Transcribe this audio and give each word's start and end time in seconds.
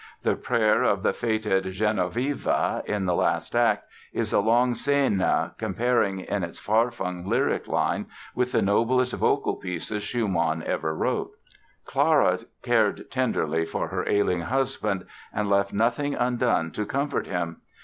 The 0.23 0.33
prayer 0.35 0.81
of 0.81 1.03
the 1.03 1.13
fated 1.13 1.65
Genoveva 1.65 2.81
in 2.87 3.05
the 3.05 3.13
last 3.13 3.55
act 3.55 3.85
is 4.11 4.33
a 4.33 4.39
long 4.39 4.73
scena 4.73 5.53
comparing 5.59 6.21
in 6.21 6.43
its 6.43 6.57
far 6.57 6.89
flung 6.89 7.23
lyric 7.29 7.67
line 7.67 8.07
with 8.33 8.51
the 8.51 8.63
noblest 8.63 9.13
vocal 9.13 9.57
pieces 9.57 10.01
Schumann 10.01 10.63
ever 10.63 10.95
wrote. 10.95 11.33
Clara 11.85 12.39
cared 12.63 13.11
tenderly 13.11 13.63
for 13.63 13.89
her 13.89 14.09
ailing 14.09 14.41
husband 14.41 15.05
and 15.31 15.51
left 15.51 15.71
nothing 15.71 16.15
undone 16.15 16.71
to 16.71 16.87
comfort 16.87 17.27
him. 17.27 17.61